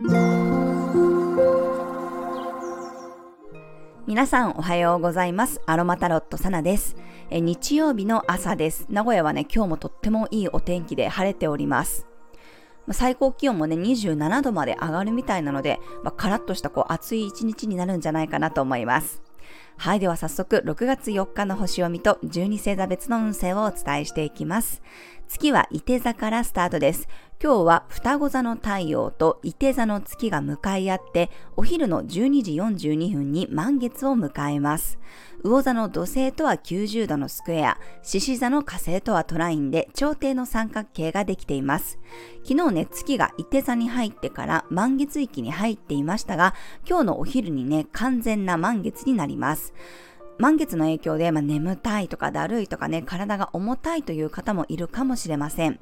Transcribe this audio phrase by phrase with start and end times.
[0.00, 0.12] 皆
[4.28, 5.60] さんおはようございます。
[5.66, 6.94] アロマタロットサナです。
[7.30, 8.86] え日曜日の朝です。
[8.88, 12.06] 名古屋はね、今日もとってもいいお天気で晴れております。
[12.92, 19.20] 最高気温もね、27度まで上がるみたいなので、まあ、カラッとしたこう暑い一日になるんじゃないかなと思います。
[19.78, 20.00] はい。
[20.00, 24.80] では早速、6月4日の星読みと12星座別の運勢をお伝えしていきます。
[25.28, 27.06] 月は伊手座からスタートです。
[27.40, 34.98] 今日は双子座の太陽と伊手座の月が向かい合って、お昼の12時42分に満月を迎えます。
[35.44, 41.98] 魚座の土星とは90度のスクエア、獅子座の火星とはトラインで朝廷の三角形ができています。
[42.42, 46.54] 昨日ね、月が伊手座に入ってから満月域に入っていましたが、
[46.88, 49.74] 今日のお昼にね、完全な満月になります。
[50.38, 55.80] 満月の影響で、まあ、眠たいとかだるいとかね、体が重たいという方もいるかもしれません。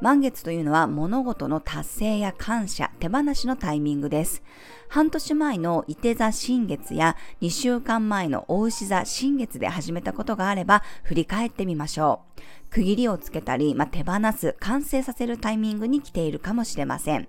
[0.00, 4.42] 満月というのは物事の達成や感謝、手放しのタイミングです。
[4.88, 12.40] 半年前の伊手座新月や2週間前の大牛座新月で始めたことがあれば振り返ってみましょう。
[12.70, 17.28] 区切りをつけたり、まあ、手放す、完成させるタイミングに来ているかもしれません。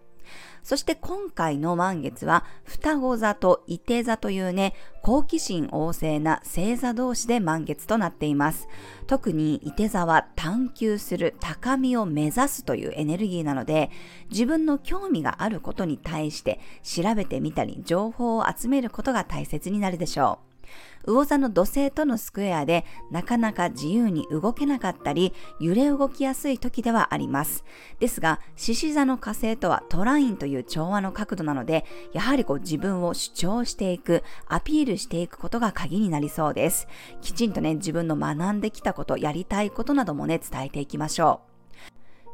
[0.63, 8.67] そして今回の満月は双子座と伊手座というね、好奇心旺盛な星座同士で満月となっています。
[9.07, 13.89] 特に伊手座は探求する高みを目指すというエネルギーなので、
[14.29, 20.48] 自分の興味があることに対して調べてみたり情報を集めることが大切になるでしょう。
[21.05, 27.63] 魚座の土星とのスクエアでなかなか自由に動けなかったり揺れ動きやすい時ではあります。
[27.99, 36.87] ですが、獅子座の火星とはトラインという調和の角度なので、やはりこう自分を主張していく、アピールしていくことが鍵になりそうです。
[37.21, 41.49] きちんとね、自分の学んできたこと、やりたいことなどもね、伝えていきましょう。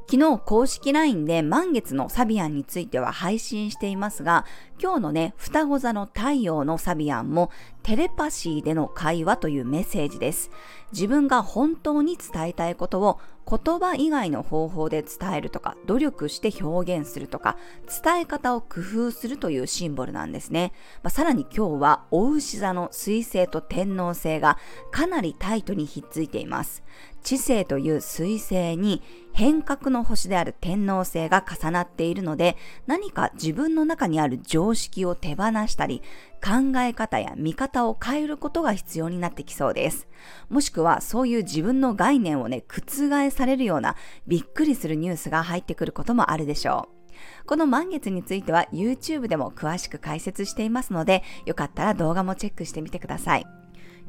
[0.08, 4.45] 昨日公式 LINE で満月のサビアンについては配信していますが、
[4.77, 7.49] 今日のね、双子座の太陽のサビアンも
[7.81, 10.51] テレパシーでの会話というメッセージです。
[10.91, 17.57] 自分が本当に伝えたいことを言葉以外の方法で伝えるとか、努力して表現するとか、
[18.03, 20.73] 伝え方を工夫するというシンボルなんですね。
[21.03, 24.57] まあ、さらに今日は、お牛座の水星と天王星が
[24.91, 26.83] かなりタイトにひっついています。
[27.23, 29.01] 知性という水星に
[29.33, 32.55] 変革の星である天王星が重なっているので、
[32.88, 36.01] 何か自分の中にある常識を手放したり、
[36.43, 40.07] 考え方や見方を変えることが必要になってきそうです。
[40.49, 43.95] もしくはそういう自分の概念をね、覆されるような
[44.25, 47.45] びっくりするニュースが入ってくることもあるでしょう。
[47.45, 53.45] この満月については YouTube でも詳しく解説していますので、よかったら動画もチェックしてみてください。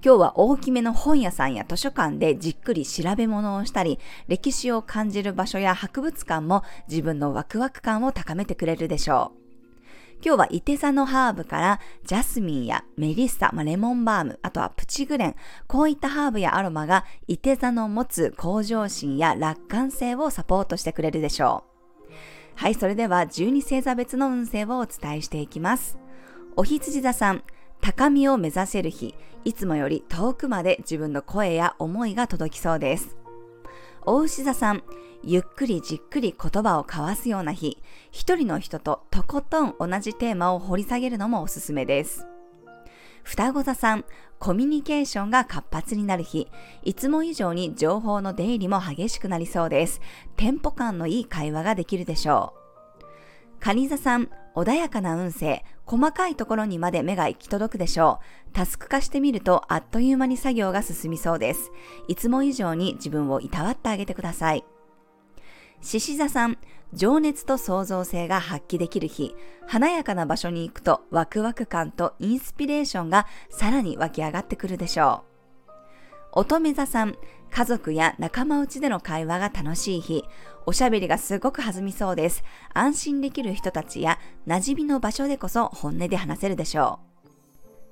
[0.05, 9.46] 今日は大きめの本屋さんや図書館でじっくり調べ物をしたり、歴史を感じる場所や博物館も自分のワクワク感を高めてくれるでしょう。
[10.25, 21.65] 今日は伊手座のハーブからジャスミンやメリッサ、まあ、レモンバーム、あとはプチグレン、こういったハーブやアロマが伊手座の持つ向上心や楽観性をサポートしてくれるでしょ
[22.11, 22.13] う。
[22.57, 25.99] はい、それでは12星座別の運勢をお伝えしていきます。
[26.57, 27.43] お羊座さん、
[27.81, 33.17] 高みを目指せる日、いつもより遠くまで自分の声や思いが届きそうです。
[34.07, 34.83] お牛座さん、
[35.23, 37.79] ゆっくりじっくり言葉を交わすような日、
[38.11, 42.27] 一人の人ととことん同じテーマを掘り下げるのもおすすめです。
[43.23, 44.05] 双子座さん、
[44.39, 46.49] コミュニケーションが活発になる日、
[46.85, 50.01] いつも以上に情報の出入りも激しくなりそうです。
[50.37, 52.67] テンポ感のいい会話ができるでしょう。
[53.59, 58.53] カニ座さん、穏やかな運勢、細かいところにまで目が行き届くでしょう。
[58.53, 61.73] タスク化してみるとあっという間に作業が進みそうです。
[62.09, 64.65] いつも以上に自分をいたわってあげてください。
[65.81, 66.59] 獅子座さん、
[66.93, 69.35] 情熱と創造性が発揮できる日、
[69.67, 75.37] 華やかな場所に行くとワクワク感とインスピレーションがさらに湧き上がってくるでしょう。
[76.33, 77.17] 乙女座さん、
[77.51, 80.25] 家族や仲間内での会話が楽しい日、
[80.67, 82.45] おしゃべりがすごく弾みそうです。
[82.75, 87.29] 安心できる人たちや馴染みの場所でこそ本音で話せるでしょう。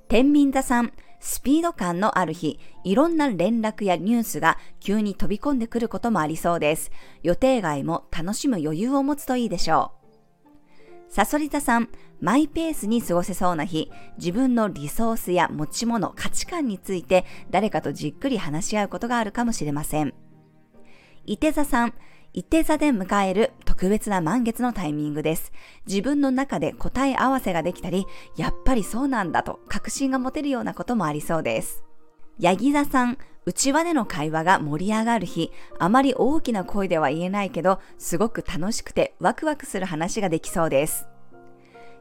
[0.08, 0.92] 天秤座さん、
[1.24, 6.90] スピード感のある日、いろんな連絡やニュースが急に飛び込んでくることもありそうです。
[7.22, 9.92] 予定外も楽しむ余裕を持つといいでしょ
[11.08, 11.10] う。
[11.10, 11.88] サソリ座さん、
[12.20, 20.12] マイペースに過ごせそうな日、自分のリソースや持ち物、価値観について誰かとじっくり話し合うことがあるかもしれません。
[21.24, 21.94] 伊手座さん、
[22.34, 25.52] 一定座で迎える特別な満月のタイミングです。
[25.84, 28.06] 自分の中で答え合わせができたり、
[28.36, 31.82] やっぱりそうなんだと確信が持てるようなこともありそうです。
[32.38, 35.50] ヤギ座さん、内輪での会話が盛り上がる日、
[35.80, 41.08] あまり大きな声では言えないけど、すごく楽しくてワクワクする話ができそうです。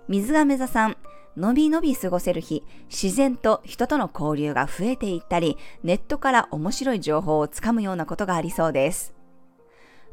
[0.07, 0.97] 水亀座さん、
[1.35, 9.15] のびのび過ごせる日、自然と人との交流が増えていったり、ネットから面白い情報をつかむようなことがありそうです。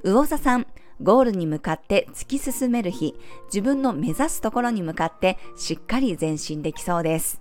[0.03, 0.67] 魚座さん、
[1.03, 3.15] ゴールに向かって突き進める日、
[3.47, 7.41] 自分の目指すところに向かってしっかり前進できそうです。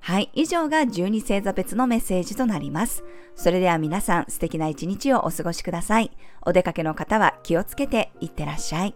[0.00, 3.04] はい、以上が12星座別のメッセージとなります。
[3.36, 6.10] それでは皆さん素敵な一日をお過ごしください。
[6.42, 8.94] お出かけの方は気をつけていってらっしゃい。